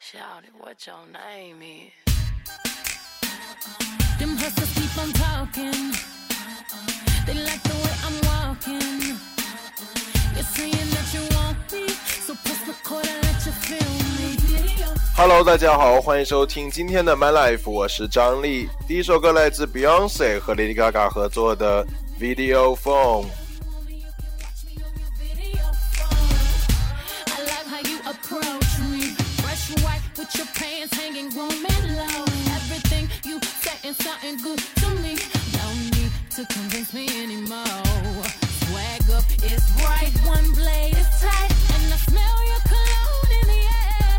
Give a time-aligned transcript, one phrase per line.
[0.00, 1.90] Shout it, what your name is?
[4.20, 5.92] Them hustlers keep on talking.
[7.26, 9.18] They like the way I'm walking.
[10.36, 13.82] You're saying that you want me, so press record and let you feel
[14.14, 14.36] me.
[15.16, 18.70] Hello，大家好，欢迎收听今天的 My Life，我是张力。
[18.86, 21.84] 第一首歌来自 Beyonce 和 Lady Gaga 合作的
[22.20, 23.26] Video Phone。
[33.88, 35.16] You saying something good to me.
[35.56, 37.64] No need to convince me anymore.
[38.68, 43.62] Swag up is right, one blade is tight, and I smell your cologne in the
[43.64, 44.18] air.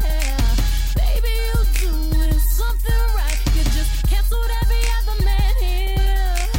[0.95, 3.39] Baby, you're doing something right.
[3.55, 6.49] You just canceled every other man here.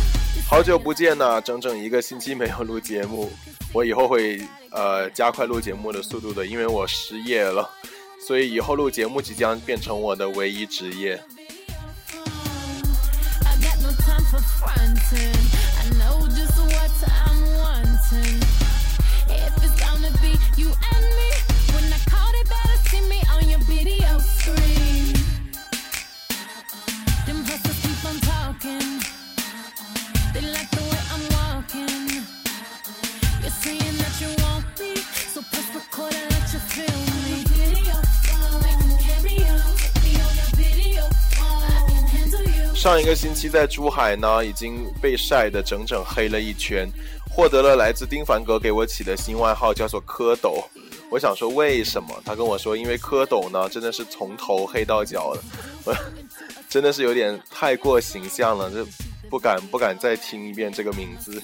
[0.47, 3.31] 好久不见呐，整整一个星期没有录节目。
[3.73, 4.41] 我以后会
[4.73, 7.69] 呃加快录节目的速度的，因为我失业了，
[8.27, 11.21] 所以以后录节目即将变成我的唯一职业。
[13.91, 15.35] No time for fronting.
[15.81, 18.39] I know just what I'm wanting.
[19.27, 21.31] If it's gonna be you and me,
[21.75, 25.30] when I call better see me on your video screen.
[42.81, 46.89] 上一个星期在珠海呢，已经被晒得整整黑了一圈，
[47.31, 50.65] 获得了来自丁凡格给我起的新外号，叫做蝌蚪。
[51.11, 52.09] 我想说为什么？
[52.25, 55.43] 他跟我说，因为蝌蚪呢，真的是从头黑到脚的，
[55.85, 55.95] 我
[56.71, 58.83] 真的是有点太过形象了，这
[59.29, 61.43] 不敢不敢再听一遍这个名字。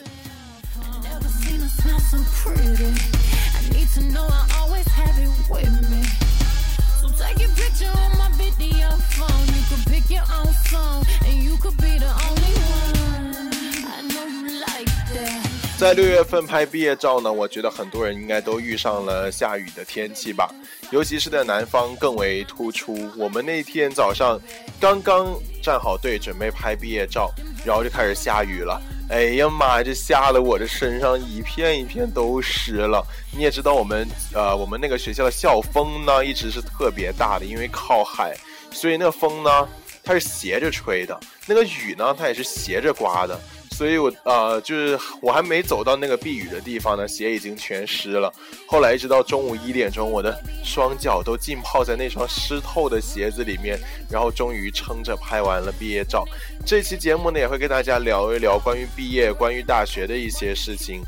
[7.19, 9.47] Take a picture on my video phone.
[9.49, 13.51] You could pick your own song, and you could be the only one.
[13.85, 15.79] I know you like that.
[15.79, 20.51] 在六月份拍毕业照呢，我觉得很多人应该都遇上了下雨的天气吧，
[20.91, 23.11] 尤其是在南方更为突出。
[23.17, 24.41] 我们那天早上
[24.81, 27.31] 刚刚站好队准备拍毕业照，
[27.65, 28.81] 然后就开始下雨了。
[29.09, 33.07] 哎呀妈呀，这吓得我这身上一片一片都湿了。
[33.33, 38.37] 你也知道我们呃我们那个学校的校风呢，一直是特别大的，因为靠海，
[38.73, 39.69] 所以那个风呢
[40.03, 43.41] 它是斜着吹的，那个雨呢它也是斜着刮的。
[43.77, 48.33] 所以我呃，就是我还没走到那个避雨的地方呢，鞋已经全湿了。
[48.67, 53.79] 后来一直到中午一点钟，我的双脚都浸泡在那双湿透的鞋子里面，
[54.11, 56.25] 然后终于撑着拍完了毕业照。
[56.65, 61.03] 这期节目呢，也会跟大家聊一聊关于毕业、关于大学的一些事情。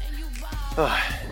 [0.77, 1.23] 唉，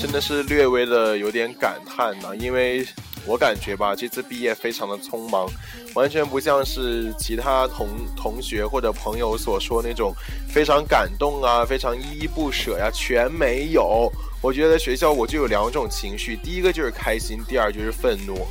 [0.00, 2.86] 真的是略微的有点感叹呢，因为
[3.26, 5.48] 我感觉吧，这次毕业非常的匆忙，
[5.94, 10.14] 完全不像是其他同同学或者朋友所说那种
[10.48, 14.10] 非常感动啊、非常依依不舍呀、全没有。
[14.42, 18.46] 我觉得学校我就有两种情绪，第一个就是开心，第二就是愤怒。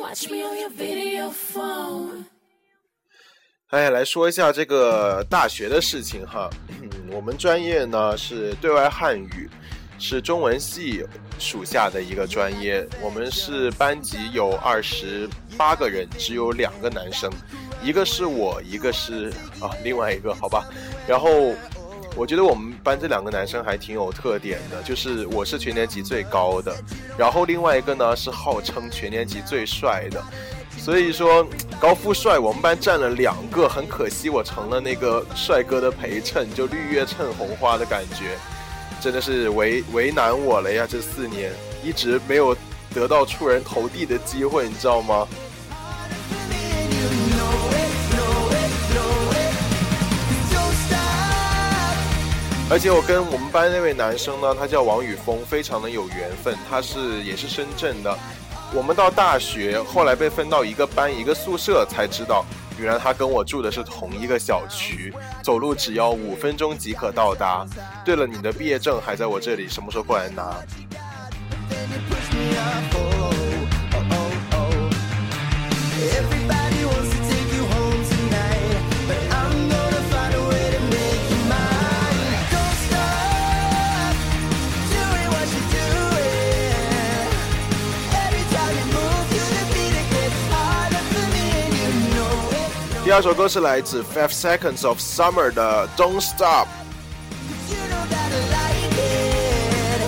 [0.00, 2.23] Watch me on your video phone.
[3.70, 6.50] 哎，来说一下这个大学的事情哈。
[7.10, 9.48] 我们专业呢是对外汉语，
[9.98, 11.04] 是中文系
[11.38, 12.86] 属下的一个专业。
[13.00, 17.32] 我们是班级有二十八个人，只有两个男生，
[17.82, 20.68] 一个是我，一个是啊另外一个，好吧。
[21.08, 21.54] 然后
[22.14, 26.76] 我觉得我们班这两个男生还挺有特点的，就是我是全年级最高的，
[27.18, 30.22] 然后另外一个呢是号称全年级最帅的。
[30.84, 31.46] 所以说，
[31.80, 38.36] 高富帅我们班占了两个，很可惜我成了那个帅哥的陪衬，就绿叶衬红花的感觉，
[39.00, 40.86] 真的是为为难我了呀！
[40.86, 41.50] 这四年
[41.82, 42.54] 一直没有
[42.92, 45.26] 得到出人头地的机会，你知道吗？
[52.70, 58.18] 而且我跟我们班那位男生呢，他叫王宇峰，非常的有缘分，他是也是深圳的。
[58.74, 62.44] 我们到大学，后来被分到一个班一个宿舍，才知道
[62.76, 67.64] 原来他跟我住的是同一个小区，走路只要五分钟即可到达。
[68.04, 70.56] 对了，你的毕业证还在我这里，什么时候过来拿？
[93.13, 96.67] 第二首歌是来自 Five Seconds of Summer 的 Don't Stop。
[97.69, 100.01] You know that I like it.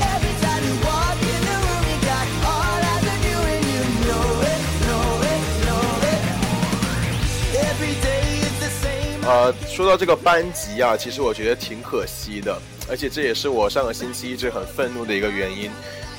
[0.00, 3.82] Every time you walk in the room, you got all eyes on you, and you
[4.06, 6.22] know it, know it, know it.
[7.56, 9.24] Every day is the same.
[9.26, 15.70] 呃，说到这个班级啊，其实我觉得挺可惜的，而且这也是我上个星期一直很愤怒的一个原因。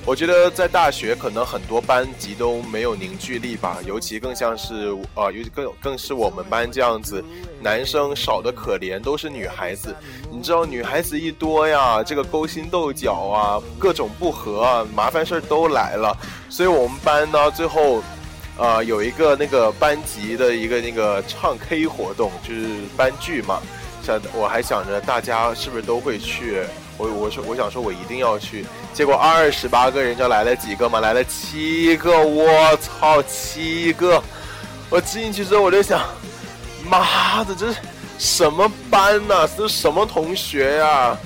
[0.07, 7.25] 我觉得在大学可能很多班级都没有凝聚力吧，尤其更像是呃，尤其更更是我们班这样子，
[7.61, 9.93] 男生少的可怜，都是女孩子。
[10.31, 16.17] 你知道女孩子一多呀，这个勾心斗角啊，各种不和啊，麻烦事儿都来了。
[16.49, 18.01] 所以我们班呢，最后
[18.57, 23.61] 呃，有一个那个班级的一个那个唱 K 活动，就是班剧嘛。
[24.05, 26.63] 想我还想着大家是不是都会去，
[26.99, 31.01] 我我说我想说我一定要去，结果二十八个人，就来了几个嘛？
[31.01, 34.23] 来了七个，我操，七个！
[34.89, 36.01] 我进去之后我就想，
[36.89, 37.79] 妈的，这是
[38.19, 41.17] 什么班呐、这是什么同学呀、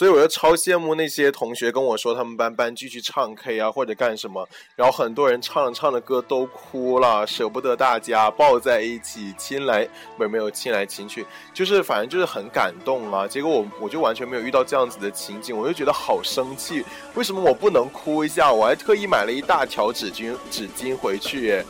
[0.00, 9.86] 所以我就超羡慕那些同学跟我说他们班班继续唱 K 啊或者干什么，然后很多人唱唱着歌都哭了，舍不得大家抱在一起亲来，
[10.16, 13.28] 不是没有亲来亲去，就是反正就是很感动啊。
[13.28, 16.82] 结果我我就完全没有遇到这样子的情景，我就觉得好生气，
[17.14, 18.50] 为什么我不能哭一下？
[18.50, 21.62] 我还特意买了一大条纸巾纸巾回去，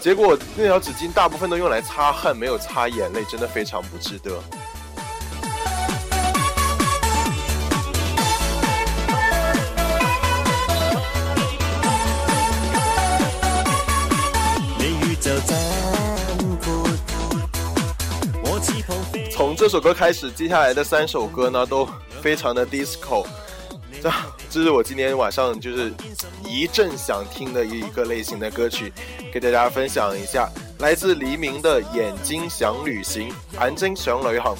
[0.00, 4.42] 结果那条纸巾大部分都用来擦汗，没有擦眼泪，真的非常不值得。
[19.38, 21.88] 从这首歌开始，接下来的三首歌呢都
[22.20, 23.24] 非常的 disco，
[24.02, 24.10] 这
[24.50, 25.92] 这是我今天晚上就是
[26.44, 28.92] 一阵想听的一个类型的歌曲，
[29.32, 30.50] 给大家分享一下，
[30.80, 33.32] 来自黎明的《眼睛想旅行》，
[33.64, 34.56] 眼睛想旅行。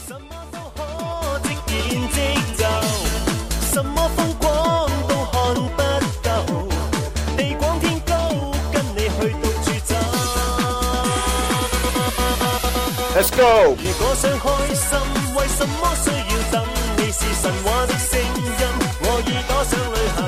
[13.18, 13.74] Let's go！
[13.82, 14.96] 如果想开心，
[15.34, 16.62] 为什么需要等？
[16.98, 18.22] 你是神话的声音，
[19.00, 20.22] 我耳朵想旅行，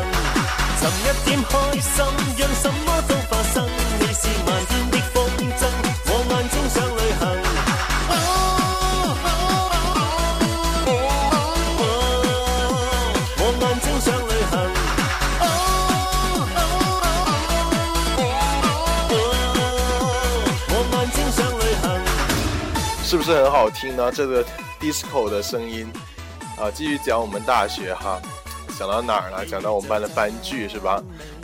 [0.81, 2.02] 寻一点开心，
[23.31, 24.11] 是很好听呢？
[24.11, 24.44] 这个
[24.81, 25.88] disco 的声音
[26.59, 28.21] 啊，继续讲我们大学哈，
[28.77, 29.47] 讲到哪儿了？
[29.47, 31.00] 讲到我们班的班剧是吧？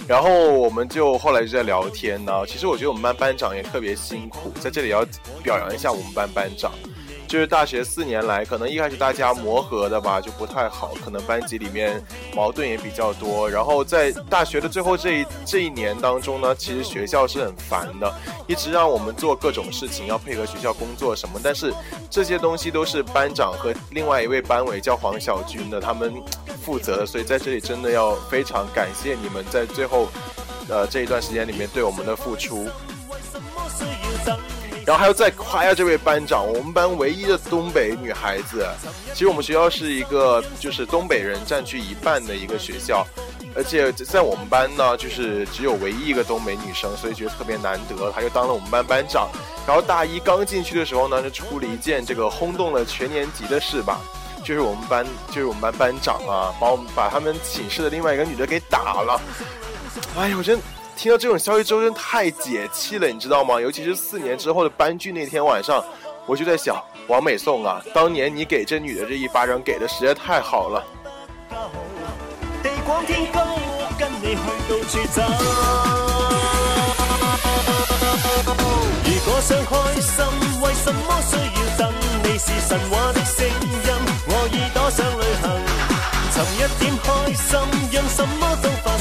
[0.09, 2.45] 然后我们就后来就在聊天呢。
[2.45, 5.07] 其实我觉得我们班班长也特别辛苦，在这里要
[5.45, 6.73] 表扬一下我们班班长。
[7.29, 12.03] 就是大学四年来，可能一开始大家磨合的吧，就不太好，可能班级里面
[12.35, 13.49] 矛盾也比较多。
[13.51, 18.13] 然后在大学的最后这一这一年当中呢，其实学校是很烦的，
[18.47, 21.41] 一直让我们做各种事情，要配合学校工作什么。
[21.43, 21.75] 但是
[22.09, 26.15] 这些东西都是班长和另外一位班委叫黄小军的他们
[26.63, 30.09] 负责的，所以在这里真的要非常感谢你们在最后，
[30.69, 32.69] 呃这一段时间里面对我们的付出。
[34.87, 38.65] 然后还要再夸一下这位班长，我们班唯一的东北女孩子。
[39.13, 43.05] 其实我们学校是一个就是东北人占据一半的一个学校，
[43.57, 48.13] 而且在我们班呢，就是只有唯一一个东北女生，所以觉得特别难得。
[48.13, 49.29] 她就当了我们班班长。
[49.67, 53.99] 然后大一刚进去的时候呢，就出了一件这个轰动了全年级的事吧，
[54.45, 59.21] 就是我们班就是我们班班长啊，把我们把他们寝室的另外一个女的给打了。
[60.17, 60.61] 哎呀，我真
[60.97, 63.61] 听到这种消息之后，真太解气了，你知道吗？
[63.61, 65.85] 尤其是四年之后的班剧那天晚上，
[66.25, 70.83] 我就在想，王美颂啊，当年你给这女的这一巴掌给的实在太好了。
[79.05, 80.25] 如果想開心，
[80.63, 81.93] 為什麼需要等？
[82.23, 83.51] 你是神話的聲音，
[84.29, 85.45] 我耳朵想旅行，
[86.33, 87.05] 尋一點開
[87.37, 87.53] 心，
[87.93, 88.96] 讓什麼都發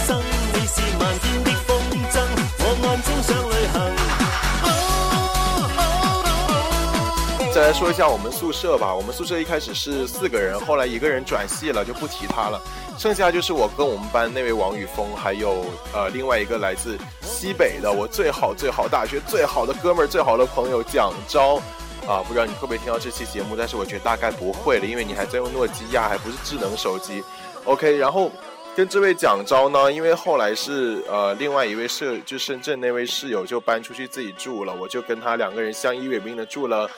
[7.77, 12.61] 说一下我们宿舍吧，我们宿舍一开始是四个人，后来一个人转系了，就不提他了。
[12.97, 21.61] 剩下就是我跟我们班那位王宇峰，还有呃另外一个来自西北的我最好最好大学最好的哥们儿最好的朋友蒋昭。
[22.07, 27.21] 啊，不知道你会不会听到这期节目，但是我觉得大概不会了，因为你还在用诺基亚，还不是智能手机。
[27.65, 28.31] OK，然后
[28.73, 36.89] 跟这位蒋昭呢，因为后来是呃另外一位舍，就深圳那位室友就搬出去自己住了，我就跟他两个人相依为命的住了，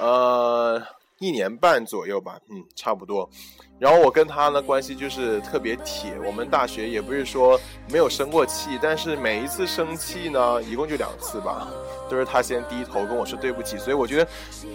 [0.00, 0.82] 呃
[1.18, 3.28] 一年半左右吧，嗯，差不多。
[3.78, 7.58] 然后我跟他呢关系就是特别铁，我们大学也不是说
[7.90, 11.66] 没有生过气，但是每一次生气呢，一共就两次吧，
[12.08, 14.28] 都是他先低头跟我说对不起，所以我觉得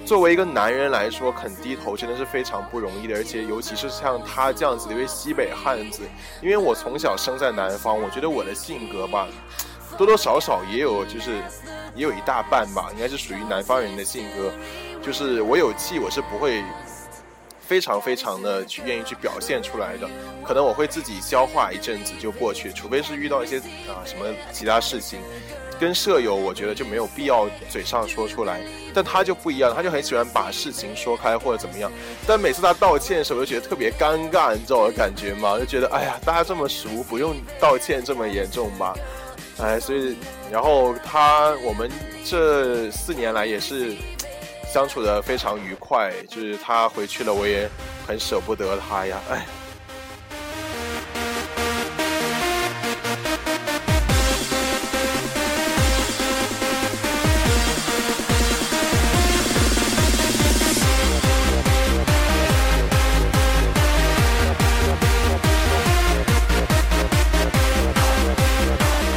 [0.06, 6.02] 作为一个男人来说，肯低头真的是非常不容易的，而且尤其是像他这样子的一位西北汉子，
[6.42, 9.28] 因为我从小生在南方，我觉得我的性格吧，
[9.98, 11.38] 多多少少也有就是
[11.96, 14.52] 也有一大半吧，应该是属于南方人的性格，
[15.02, 16.64] 就是我有气我是不会。
[17.70, 20.10] 非常非常的去愿意去表现出来的，
[20.44, 25.20] 可能我会自己消化一阵子就过去，除非是遇到一些啊什么其他事情，
[25.80, 28.60] 跟舍友我觉得就没有必要嘴上说出来，
[28.92, 31.92] 但他就不一样，他就很喜欢把事情说开或者怎么样，
[32.26, 35.60] 但每次他道歉的时候，我就觉得特别尴尬，你知道我的感觉吗？
[35.60, 38.96] 就觉得哎呀，大家这么熟，不用道歉这么严重吧？
[39.60, 40.18] 哎，所以
[40.52, 41.88] 然后他我们
[42.26, 43.96] 这四年来也是。
[44.72, 47.68] 相处的非常愉快，就是他回去了，我也
[48.06, 49.46] 很舍不得他呀，哎。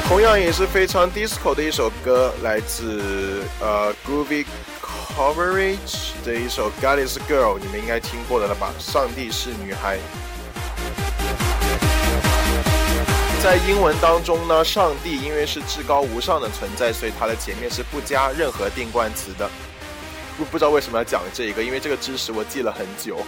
[0.08, 4.46] 同样也是非常 disco 的一首歌，来自呃 Groovy。
[5.16, 8.72] Coverage 的一首《God Is a Girl》，你们应该听过的了吧？
[8.78, 9.98] 上帝是女孩。
[13.42, 19.50] 在英文当中呢，上帝因为是至高无上的存在，所以它的前面是不加任何定冠词的。
[20.38, 23.18] 不不知道为什么要讲这一个，因为这个知识我记了很久。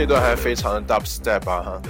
[0.00, 1.82] 这段还非常的 dubstep 啊哈。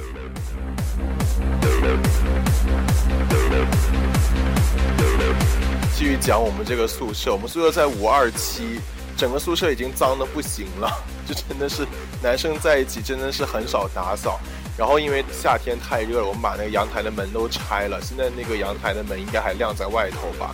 [5.97, 8.81] 继续讲我们这个宿舍，我们宿舍在五二七，
[9.17, 10.91] 整个宿舍已经脏的不行了，
[11.25, 11.87] 就真的是
[12.21, 14.41] 男生在一起真的是很少打扫。
[14.77, 20.53] 然后因为夏天太热了，我们把那个阳台的门都拆了，现在那个阳台的门应该还晾在外头吧。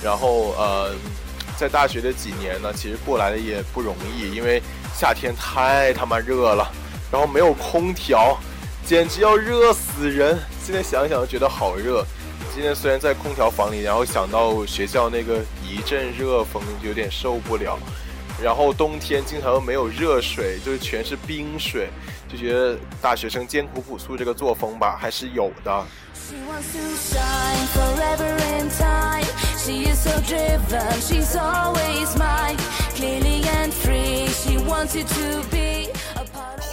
[0.00, 0.94] 然后呃，
[1.56, 4.62] 在大学的几年呢，其实过来的也不容易，因为。
[4.96, 6.70] 夏天太他妈热了，
[7.14, 8.36] 然后没有空调，
[8.84, 10.36] 简直要热死人。
[10.60, 12.04] 现在想想都觉得好热。
[12.52, 17.78] 今天虽然在空调房里，然后想到学校那个一阵热风，有点受不了。
[18.42, 21.88] 然后冬天经常又没有热水，就是全是冰水，
[22.28, 25.86] 就觉得大学生艰苦朴素这个作风吧，还是有的。
[26.14, 27.64] She wants to shine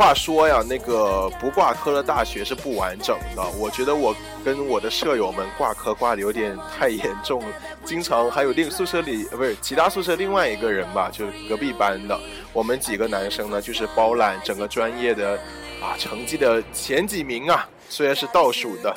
[0.02, 3.50] 话说呀，那个不挂科的大学是不完整的。
[3.60, 7.56] 我觉得我跟我的舍友们挂科挂的有点太严重了，
[7.86, 12.20] 经常还有另宿舍里不是其他宿舍另外一个人吧，就是隔壁班的，
[12.52, 15.40] 我们几个男生呢就是包揽整个专业的
[15.80, 18.96] 啊成绩的前几名啊，虽然是倒数的。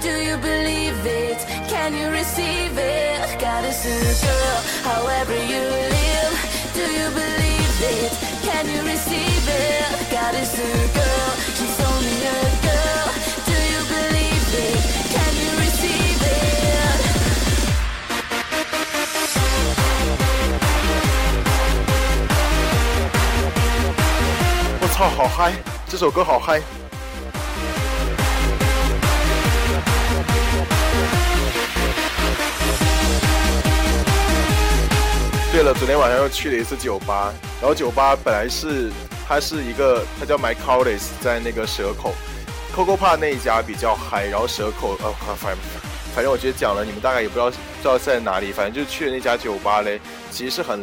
[0.00, 1.38] do you believe it?
[1.68, 3.38] Can you receive it?
[3.38, 4.60] God is a girl,
[5.04, 6.32] whatever you say,
[6.74, 8.12] do you believe it?
[8.42, 10.08] Can you receive it?
[10.10, 10.64] God is a girl, however you live, do you believe it?
[10.64, 10.64] Can you receive it?
[10.64, 13.08] God is a girl, she's only a girl,
[13.44, 14.80] do you believe it?
[15.12, 16.54] Can you receive it?
[24.80, 25.52] 我操，好嗨！
[25.88, 26.60] 这首歌好嗨。
[35.51, 38.89] 对了，昨天晚上又去了一次酒吧，然后酒吧本来是
[39.27, 42.13] 它是一个，它叫 My Collis，在那个蛇口
[42.73, 45.53] ，Coco Park 那一家比较嗨，然后蛇口呃反
[46.15, 49.99] 反正我觉得讲了，你们大概也不知道知道在哪里，反正就去了那家酒吧嘞，
[50.31, 50.79] 其实是很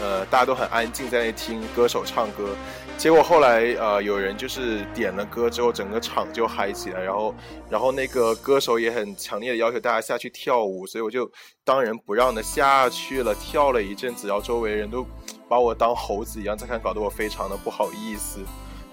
[0.00, 2.54] 呃大家都很安静在那听歌手唱歌。
[2.96, 7.34] 结果后来，呃，有人就是点了歌之后，整个场就嗨起来，然后，
[7.68, 11.30] 然后那个歌手也很强烈的要求大家下去跳舞，所以我就
[11.64, 15.06] 当仁不让的下去了，跳了一阵子，然后周围人都
[15.48, 18.40] 把我当猴子一样在看，搞得我非常的不好意思。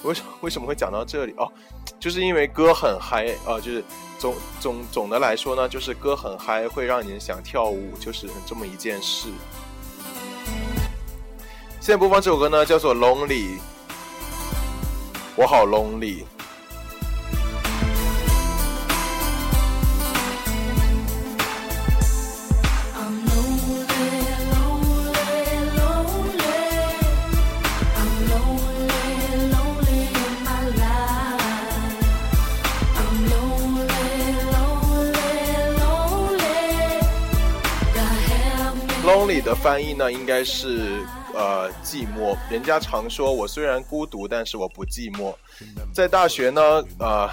[0.03, 1.50] 为什为什么会讲到这里哦？
[1.98, 3.84] 就是因为歌很嗨，呃，就是
[4.17, 9.29] 总总总的来说呢，就是歌很嗨，会让人想跳舞，就是这么一件事。
[11.79, 13.58] 现在播放这首歌呢，叫做《Lonely》，
[15.35, 16.25] 我好 lonely。
[23.31, 24.17] Lonely,
[24.51, 25.15] lonely,
[25.77, 26.61] lonely.
[28.29, 28.89] Lonely,
[29.51, 31.41] lonely in my life.
[32.97, 33.95] I'm lonely,
[39.03, 41.01] lonely 的翻译呢，应该是
[41.33, 42.38] 呃寂寞。
[42.50, 45.33] 人家常说我虽然孤独，但是我不寂寞。
[45.93, 46.61] 在大学呢，
[47.00, 47.29] 呃，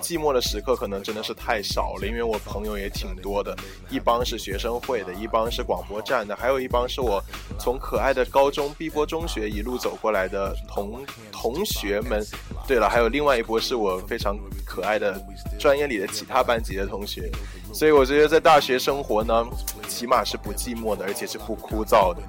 [0.00, 3.56] 寂寞的时刻可能真的是太少了，因为我朋友也挺多的，
[3.88, 7.22] 一帮是学生会的，一帮是广播站的，还有一帮是我
[7.58, 12.24] 从可爱的高中碧波中学一路走过来的同同学们。
[12.66, 15.20] 对了，还有另外一波是我非常可爱的
[15.58, 17.30] 专业里的其他班级的同学。
[17.72, 19.44] 所以我觉得在大学生活呢，
[19.88, 22.20] 起码是不寂寞的，而且是不枯燥的。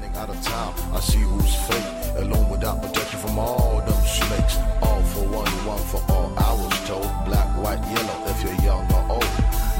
[0.00, 2.18] Running out of time, I see who's fake.
[2.18, 4.56] Alone without protection from all them snakes.
[4.80, 6.32] All for one, one for all.
[6.38, 8.30] I was told black, white, yellow.
[8.30, 9.26] If you're young or old,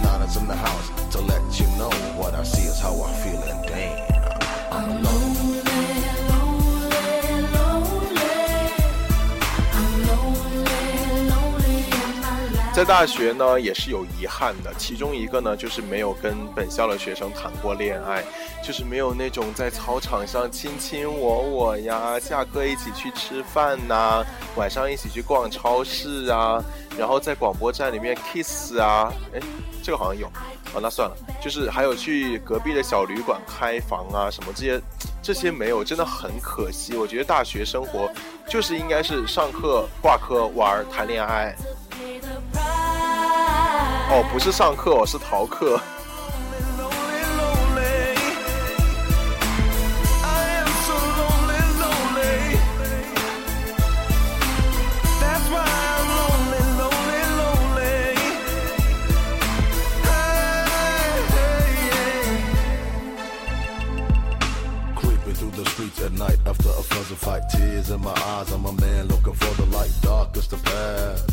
[0.03, 3.13] nine is in the house to let you know what I see is how I
[3.13, 3.41] feel
[12.79, 18.23] 在大学呢，也是有遗憾的，其中一个呢，就是没有跟本校的学生谈过恋爱，
[18.63, 26.63] 就是没有那种在操场上卿卿我我呀，下课一起去吃饭呐、晚上一起去逛超市啊，
[26.97, 29.41] 然后在广播站里面 kiss 啊，哎，
[29.83, 34.81] 这个好像有，啊，那算了，就是还有去隔壁的小旅馆开房啊，什么这些，
[35.21, 36.97] 这些没有，真的很可惜。
[36.97, 38.09] 我觉得大学生活
[38.49, 41.57] 就是应该是上课挂科玩谈恋爱。
[44.11, 45.79] 哦，不是上课，哦，是逃课。
[46.79, 48.16] Lonely, lonely.
[50.25, 50.27] I
[50.59, 52.57] am so lonely, lonely.
[55.21, 58.16] That's why I'm lonely, lonely, lonely.
[60.09, 62.33] Hey, hey, yeah.
[64.97, 67.42] Creeping through the streets at night after a fuzzy fight.
[67.51, 69.92] Tears in my eyes, I'm a man looking for the light.
[70.01, 71.28] Darkest the path.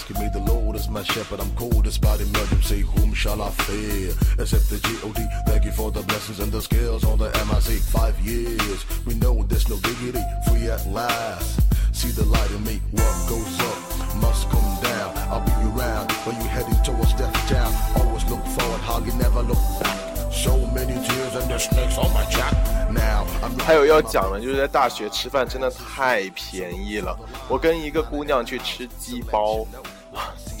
[0.00, 1.38] rescue me, the Lord is my shepherd.
[1.38, 2.80] I'm cold despite emergency.
[2.80, 4.14] Whom shall I fear?
[4.38, 5.20] Except the G.O.D.
[5.46, 7.80] Thank you for the blessings and the skills on the MIC.
[7.82, 10.24] Five years, we know there's no diggity.
[10.48, 11.60] Free at last.
[11.92, 12.80] See the light in me.
[12.92, 15.12] What goes up must come down.
[15.28, 17.72] I'll be around when you heading towards death town.
[18.00, 20.32] Always look forward, hug you never look back.
[20.32, 22.54] So many tears and the snakes on my jack.
[22.90, 27.18] Now I'm 还有要讲的，就是在大学吃饭真的太便宜了。
[27.48, 29.66] 我跟一个姑娘去吃鸡包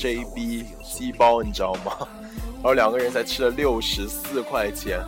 [0.01, 1.95] ，JB 鸡包，你知道吗？
[2.61, 4.99] 然后两个人才吃了六十四块钱，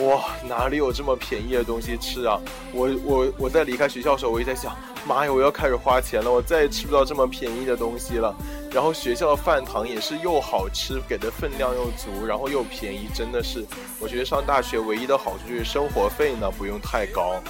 [0.00, 2.40] 哇，哪里有这么便宜的东西吃啊？
[2.72, 8.34] 我我我在离开学校的时候，我也在想，妈呀，我要开始花钱了，我再也吃不到这么便宜的东西了。
[8.70, 13.64] 然后学校的饭堂也是又好吃，给的分量又足，然后又便宜，真的是，
[13.98, 17.42] 我觉得上大学唯一的好处就是生活费呢不用太高。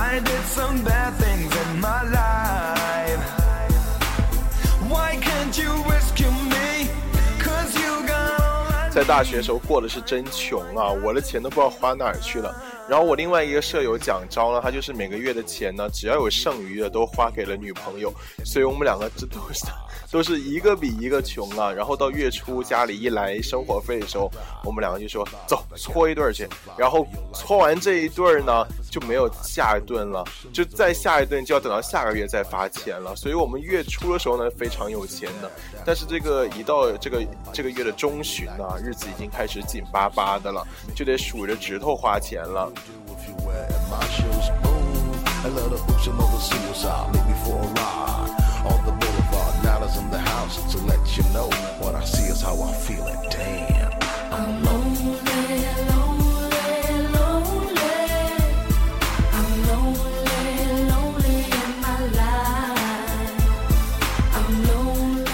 [0.00, 3.18] I did some bad things in my life.
[4.88, 6.88] Why can't you rescue me?
[7.40, 12.54] Cause you got all I 在大学时候过的是真穷啊，我的钱都不知道花哪儿去了。
[12.88, 18.12] 然后我另外一个舍友蒋昭呢，他就是每个月的钱呢，只要有剩余的都花给了女朋友，
[18.44, 19.66] 所以我们两个这都是
[20.10, 21.70] 都是一个比一个穷啊。
[21.70, 24.30] 然后到月初家里一来生活费的时候，
[24.64, 26.48] 我们两个就说走搓一顿去，
[26.78, 33.14] 然后搓完这一顿呢就没有下一顿了，就再下一顿就要等到下个月再发钱了。
[33.14, 35.50] 所以我们月初的时候呢非常有钱的，
[35.84, 37.22] 但是这个一到这个
[37.52, 42.72] 这个月的中旬呢，日子已经开始紧巴巴的了，就得数着指头花钱了。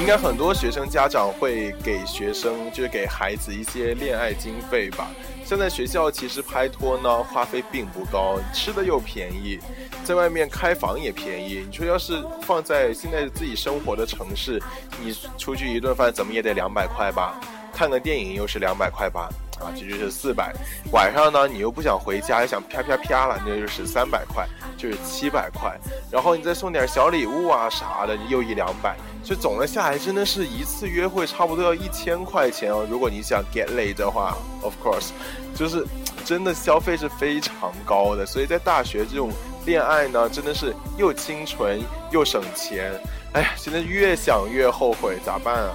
[0.00, 5.08] 应该很多学生家长会给学生，就是给孩子一些恋爱经费吧。
[5.44, 9.58] 现在学校其实拍拖呢，花费并不高，吃的又便宜，
[10.02, 11.66] 在外面开房也便宜。
[11.68, 14.60] 你说要是放在现在自己生活的城市，
[15.00, 17.38] 你出去一顿饭怎么也得两百块吧？
[17.74, 19.28] 看个电影又是两百块吧？
[19.60, 20.52] 啊，这就是四百。
[20.92, 25.78] 晚上呢，你又不想回家，又想啪啪啪了，那就是三百块，就是七百块。
[26.10, 28.96] 然后你再送点小礼物啊啥的，又一两百。
[29.24, 32.86] 就总的下来，真的是一次约会差不多要一千块钱哦。
[32.88, 35.08] 如果你想 get laid 的话，of course，
[35.54, 35.82] 就是
[36.26, 38.26] 真的消费是非常高的。
[38.26, 39.30] 所以在大学这种
[39.64, 41.80] 恋爱呢，真的是又清纯
[42.12, 42.92] 又省钱。
[43.32, 45.70] 哎呀，现在越想越后悔，咋办啊？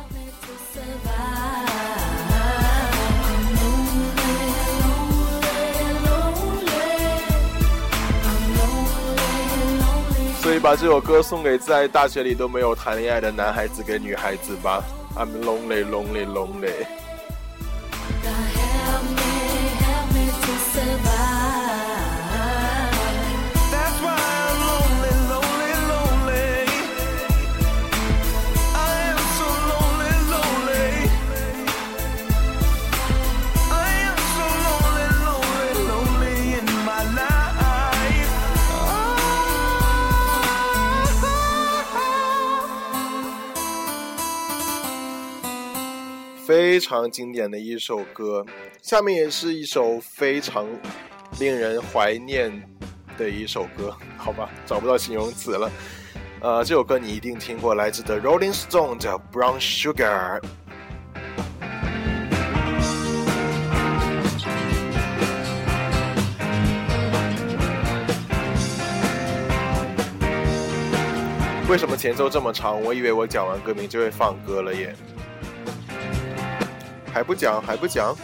[10.49, 14.83] 所以把这首歌送给在大学里都没有谈恋爱的男孩子跟女孩子吧。
[15.15, 16.87] I'm lonely, lonely, lonely。
[46.79, 48.45] 非常经典的一首歌，
[48.81, 50.65] 下面也是一首非常
[51.37, 52.49] 令人怀念
[53.17, 55.69] 的一首歌，好吧，找不到形容词了。
[56.39, 60.39] 呃，这首歌你一定听过，来自 The Rolling Stone 的《Brown Sugar》。
[71.69, 72.81] 为什么前奏这么长？
[72.81, 74.95] 我以为我讲完歌名就会放歌了耶。
[77.13, 78.15] 还不讲，还不讲。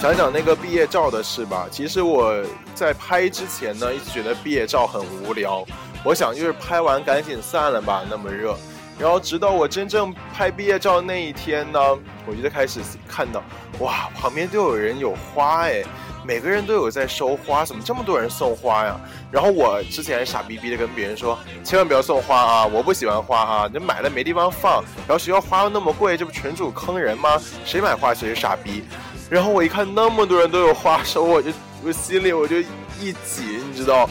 [0.00, 1.66] 讲讲那个毕业照的事吧。
[1.70, 2.40] 其实我
[2.72, 5.66] 在拍之前呢，一直觉得毕业照很无聊。
[6.04, 8.56] 我想就是拍完赶紧散了吧，那么热。
[8.96, 11.80] 然后直到我真正拍毕业照那一天呢，
[12.26, 13.42] 我就开始看到，
[13.80, 15.82] 哇，旁边都有人有花哎，
[16.24, 18.98] 每个人都有在收花，怎么这么多人送花呀？
[19.32, 27.40] 然后我之前还傻逼逼的跟别人说，千万不要送花啊，我不喜欢花啊，你买了没地方放，然后学校花又那么贵，这不纯属坑人吗？
[27.64, 28.84] 谁买花谁是傻逼。
[29.30, 31.50] 然后我一看那么多人都有花收，我就
[31.84, 32.58] 我心里我就
[33.00, 34.08] 一紧，你知道，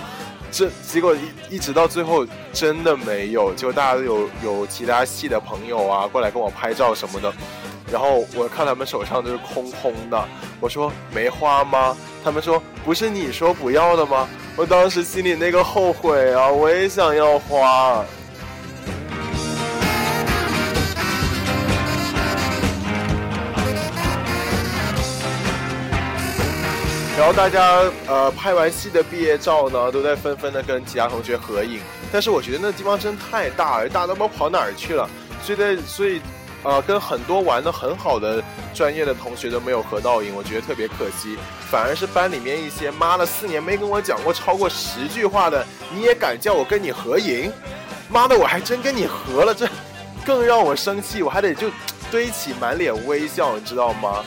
[0.52, 7.34] 这结果一一直到最后真的没有，结果大家都有有其他系的朋友啊过来跟我拍照什么的，
[7.92, 10.24] 然后我看他们手上都是空空的，
[10.60, 11.98] 我说没花吗？
[12.24, 14.28] 他们说不是你说不要的吗？
[14.56, 18.04] 我当时心里那个后悔啊，我也想要花。
[27.18, 31.80] 然后大家呃拍完戏的毕业照呢，都在纷纷的跟其他同学合影。
[32.12, 35.10] 但是我觉得那地方真太大了，大家都不知道跑哪儿去了。
[35.42, 36.22] 所以在所以
[36.62, 41.40] 呃跟很多玩的很好的专业的同学都没有合到影，我觉得特别可惜。
[41.72, 47.52] 反而是班里面一些妈的四年没跟我讲过超过十句话的，你也敢叫我跟你合影？
[48.10, 49.68] 妈的，我还真跟你合了，这
[50.24, 51.68] 更让我生气，我还得就
[52.12, 54.24] 堆起满脸微笑，你知道吗？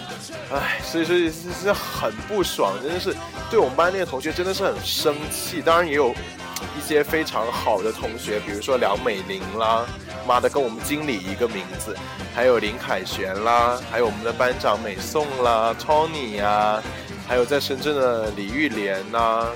[0.53, 3.15] 唉，所以说是是很不爽，真的是
[3.51, 5.63] 对我们班那些同学真的是很生气。
[5.63, 6.15] 当然也有
[6.77, 9.87] 一些非常好的同学，比如说梁美玲啦，
[10.27, 11.97] 妈的跟我们经理一个名字，
[12.35, 16.83] 还有林凯旋啦，还有我们的班长美颂啦，Tony 呀、
[17.27, 19.47] 还有在深圳的李玉莲呐、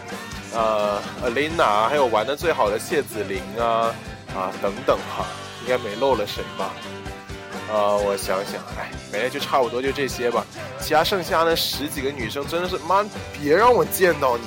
[0.52, 3.92] 呃，Alina，还有玩的最好的谢子玲啊
[4.34, 5.26] 啊等等哈，
[5.62, 6.70] 应该没漏了谁吧？
[7.72, 10.44] 呃，我想想，哎，没了，就差不多就这些吧。
[10.80, 14.44] 其他剩下那十几个女生真的是，妈，别让我见到你。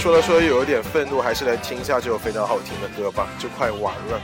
[0.00, 4.20] 说了说着有点愤怒，还是来听一下这首非常好听的歌吧，就快完了。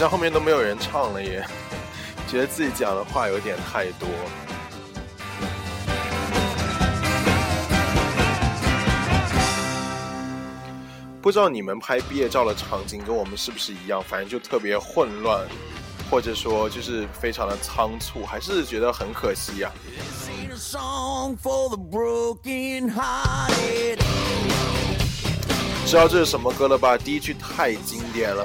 [0.00, 1.46] 像后面都没有人唱了耶，
[2.26, 4.08] 觉得自己讲的话有点太多。
[11.20, 15.46] 不不知道你们拍毕业照的场景跟我们是不是一样，反正就特别混乱，
[16.10, 20.00] 或者说就是非常的仓促，还是觉得很可惜啊呀.
[25.86, 26.98] 知道这是什么歌了吧？
[26.98, 28.44] 第一句太经典了。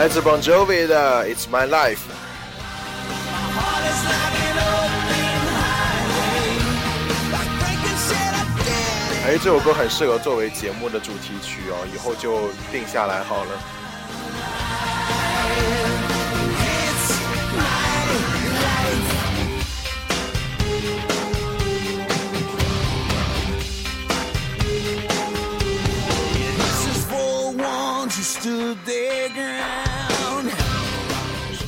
[0.00, 1.96] 来自 Bon Jovi 的《It's My Life》。
[9.26, 13.50] 哎，这首歌很适合作为节目的主题曲哦，以后就定下来好了。
[28.12, 29.89] It's stood their ground.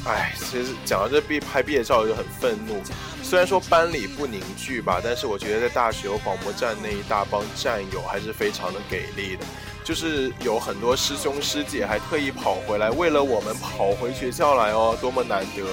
[0.04, 2.82] 哎，其实讲到这毕拍毕业照就很愤怒。
[3.22, 9.44] 虽然说班里不凝聚吧，但是我觉得在大学广播站那一大帮战友还是非常的给力的。
[9.84, 15.64] 就是有很多师兄师姐还特意跑回来，为了我们跑回学校来哦，多么难得！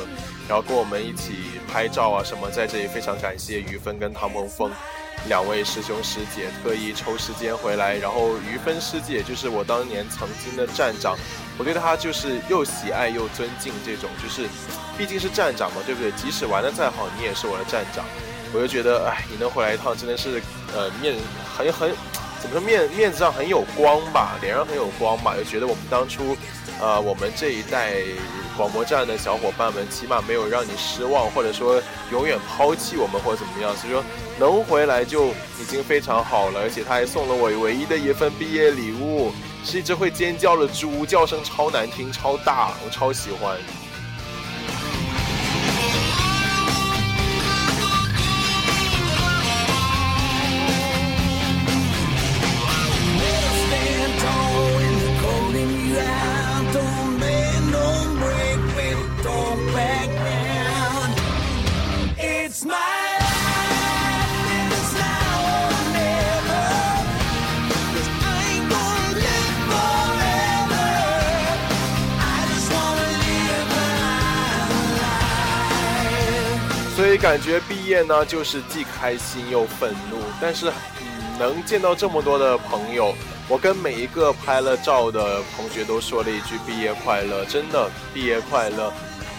[0.47, 1.33] 然后跟我们一起
[1.71, 4.71] 拍照啊什么，在这里非常感谢于芬跟唐鹏峰
[5.27, 7.95] 两位师兄师姐特意抽时间回来。
[7.95, 11.17] 然后于芬师姐就是我当年曾经的站长，
[11.57, 14.47] 我对她就是又喜爱又尊敬，这种就是
[14.97, 16.11] 毕竟是站长嘛，对不对？
[16.13, 18.05] 即使玩的再好，你也是我的站长。
[18.51, 20.41] 我就觉得，哎，你能回来一趟，真的是，
[20.73, 21.15] 呃，面
[21.55, 21.95] 很很，
[22.41, 26.35] 怎么说面面子上很有光吧，脸上很有光吧，就觉得我们当初，
[26.81, 27.95] 呃，我们这一代
[28.57, 34.03] 广播站的小伙伴们，起码没有让你失望，或者说永远抛弃我们或者怎么样，所以说
[34.39, 35.27] 能回来就
[35.59, 39.31] 已经非常好了，而且他还送了我唯一的一份毕业礼物，
[39.63, 43.57] 是一只会尖叫的猪，叫声超难听、超大，我超喜欢。
[77.19, 80.17] 感觉毕业呢，就是既开心又愤怒。
[80.39, 80.69] 但是，
[81.01, 83.13] 嗯，能见到这么多的朋友，
[83.47, 88.91] 我跟每一个拍了照的同学都说了一句“毕业快乐”，真的毕业快乐。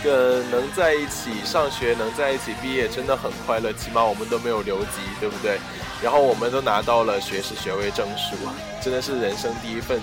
[0.02, 3.70] 跟能在一起上学，能在一起毕业，真的很快乐。
[3.72, 5.58] 起码我们都没有留级，对不对？
[6.02, 8.34] 然后我们都拿到了学士学位证书，
[8.82, 10.00] 真的是人生第一份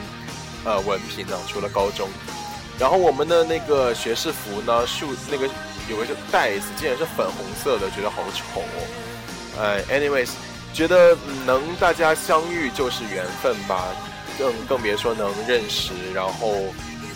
[0.66, 2.08] 呃文凭呢，除了高中。
[2.80, 5.48] 然后我们的那个学士服呢，竖那个
[5.90, 9.60] 有一个带子，竟然是粉红色的，觉得好丑哦。
[9.60, 10.30] 哎，anyways，
[10.74, 13.84] 觉得能大家相遇就是缘分吧，
[14.38, 16.54] 更更别说能认识，然后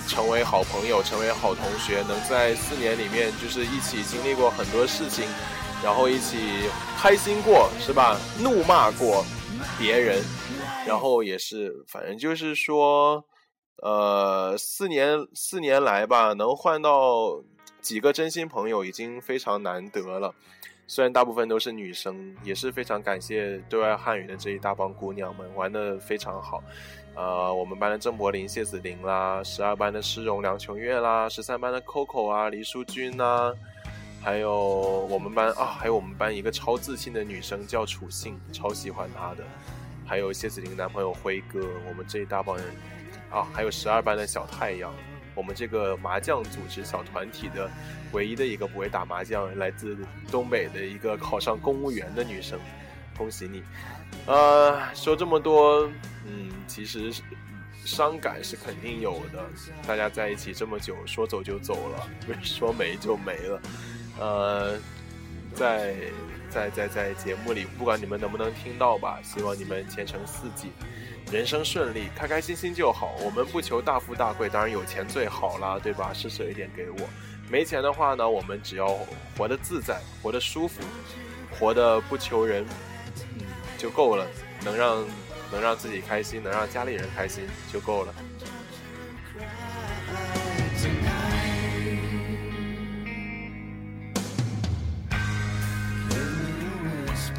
[0.07, 5.25] 成为好朋友，成为好同学，能在四年里面就是一起经历过很多事情，
[5.83, 6.69] 然后一起
[6.99, 8.17] 开心过，是吧？
[8.39, 9.23] 怒骂过
[9.77, 10.23] 别人，
[10.87, 13.23] 然后也是，反正就是说。
[13.81, 17.41] 呃，四年四年来吧，能换到
[17.81, 20.33] 几个真心朋友已经非常难得了。
[20.87, 26.61] 虽然大部分都是女生，也是非常感谢对外汉语的这一大帮姑娘们，玩的非常好。
[27.15, 33.53] 呃，我们班的郑柏林、谢子玲啦，十二班的施荣、梁琼月啦，十三班的 Coco 啊、黎淑君呐、
[34.21, 34.53] 还有
[35.09, 39.43] 我们班啊，还有我们班一个超自信的女生叫楚信，超喜欢她的。
[40.05, 42.65] 还有谢子玲男朋友辉哥，我们这一大帮人
[43.31, 44.93] 啊，还有十二班的小太阳，
[45.33, 47.69] 我们这个麻将组织小团体的
[48.11, 49.97] 唯一的一个不会打麻将，来自
[50.29, 52.59] 东北的一个考上公务员的女生，
[53.17, 53.63] 恭喜你！
[54.25, 55.89] 呃，说这么多，
[56.27, 57.11] 嗯，其实
[57.85, 59.43] 伤感是肯定有的。
[59.87, 63.61] 大家在一起这么久，说走就走了，不是说没就没了。
[64.19, 64.77] 呃，
[65.55, 65.95] 在
[66.49, 70.69] 在在在节目里，不管你们能不能听到吧，希望你们前程似锦，
[71.31, 73.15] 人生顺利，开开心心就好。
[73.23, 76.11] 我们不求大富大贵，当然有钱最好啦，对吧？
[76.13, 76.97] 施舍一点给我。
[77.49, 78.97] 没钱的话呢，我们只要
[79.37, 80.81] 活得自在，活得舒服，
[81.57, 82.65] 活得不求人，
[83.39, 83.45] 嗯，
[83.77, 84.27] 就够了。
[84.63, 85.05] 能让
[85.53, 88.13] 能让自己开心，能让家里人开心就够了。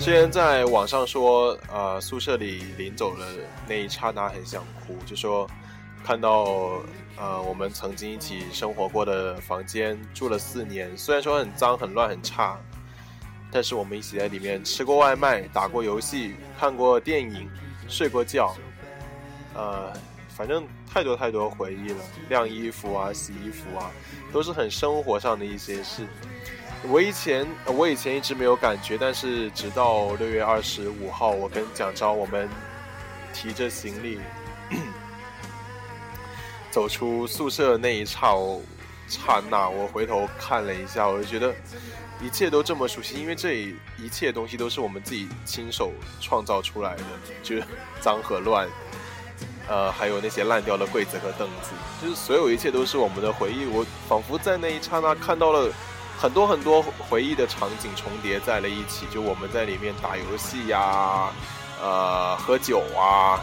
[0.02, 3.24] 之前在网上说，呃，宿舍里临走的
[3.68, 5.48] 那一刹那很想哭，就说
[6.02, 6.82] 看到
[7.16, 12.58] 呃我们曾经一起生活过的房间住了四年，虽然说很脏、很乱、很差，
[13.52, 17.48] 但是我们一起在里面吃过外卖、打过游戏、看过电影、
[17.86, 18.56] 睡过觉，
[19.54, 19.92] 呃，
[20.30, 21.98] 反正太多太多回忆了。
[22.28, 23.88] 晾衣服啊、洗衣服啊，
[24.32, 26.08] 都是很生活上的一些事。
[26.88, 32.48] 我以前我以前一直没有感觉，但是直到六月二十五号，我跟蒋昭我们
[33.32, 34.20] 提着行李
[36.72, 38.34] 走出宿舍那一刹
[39.06, 41.54] 刹那，我回头看了一下，我就觉得
[42.20, 47.02] 一切都这么熟悉，因为这一一切东西都是我们自己亲手创造出来的，
[47.44, 47.62] 就是
[48.00, 48.68] 脏和乱，
[49.68, 51.70] 呃，还有那些烂掉的柜子和凳子，
[52.02, 53.66] 就是所有一切都是我们的回忆。
[53.66, 55.72] 我仿佛在那一刹那看到了。
[56.22, 61.32] 很多很多回忆的场景重叠在了一起，就我们在里面打游戏呀，
[61.82, 63.40] 呃，喝酒啊，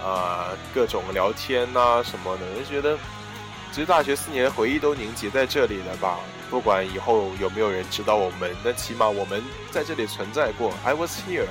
[0.00, 2.96] 呃，各种聊天呐、什么的，就觉得
[3.72, 6.20] 其实大学四年的回忆都凝结在这里了吧。
[6.48, 9.42] 不管以后有没有人知道我们，那起码我们
[9.72, 10.72] 在这里存在过。
[10.84, 11.48] I was here。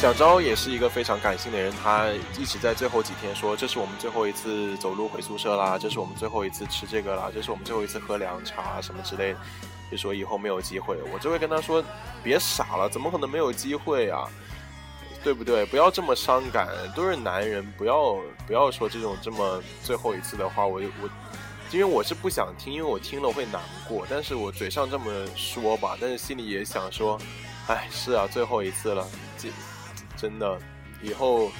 [0.00, 2.08] 蒋昭也是一个非常感性的人，他
[2.38, 9.38] 一直在最后几天说：“这是我们最后一次走路回宿舍啦，这是我们最后一次吃这个啦，这是我们最后一次喝凉茶什么之类的。”
[9.92, 11.84] 就说以后没有机会，我就会跟他说
[12.24, 14.26] ：“别傻了，怎么可能没有机会啊？
[15.22, 15.66] 对不对？
[15.66, 20.66] 不要这么伤感，都是男人，不要不要说这种这么最后一次的话。
[20.66, 21.10] 我我，
[21.70, 24.06] 因为我是不想听，因为我听了会难过。
[24.08, 25.04] 但是我嘴上这么
[25.36, 27.20] 说吧，但是心里也想说，
[27.66, 29.50] 哎，是啊，最后一次了，这。”
[30.20, 30.58] 真的，
[31.00, 31.50] 以后，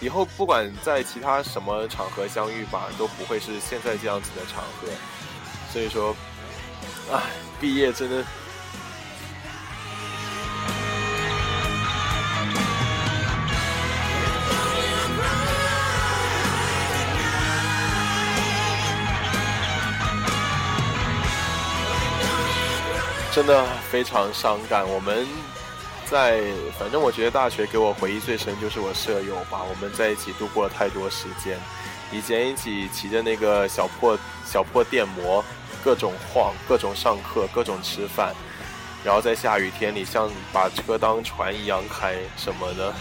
[0.00, 4.88] 以后不管在其他什么场合相遇吧，都不会是现在这样子的场合。
[5.72, 6.16] 所以说，
[7.12, 7.22] 唉，
[7.60, 8.24] 毕业真的。
[23.30, 25.24] 真的非常伤感，我们。
[26.10, 26.40] 在，
[26.78, 31.58] 反正我觉得大学给我回忆最深就是我舍友吧，我们在一起度过了太多时间，
[32.10, 35.44] 以前一起骑着那个小破小破电摩，
[35.84, 38.34] 各种晃，各种上课，各种吃饭，
[39.04, 42.94] 然后在下雨天里像把车当船一样开什么的。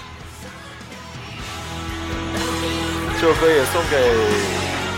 [3.21, 3.97] 这首歌也送给，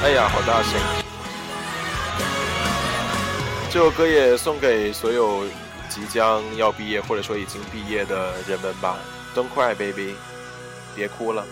[0.04, 0.74] 哎呀，好大声！
[3.70, 5.44] 这首歌也送给所有。
[6.00, 8.98] 即将要毕业或者说已经毕业的人们吧
[9.36, 10.16] ，Don't cry, baby，
[10.96, 11.46] 别哭了。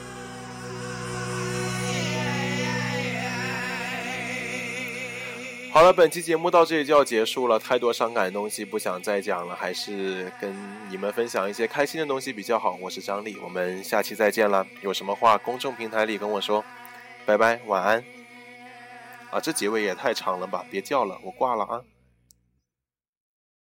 [5.74, 10.56] 好了，本期节目到这里就要结束了，太多伤感的东西不想再讲了，还是跟
[10.90, 12.78] 你们分享一些开心的东西比较好。
[12.82, 14.66] 我是张力，我们下期再见了。
[14.82, 16.64] 有什么话公众平台里跟我说，
[17.26, 18.02] 拜拜，晚安。
[19.30, 21.82] 啊，这结尾也太长了吧，别叫了，我挂了啊。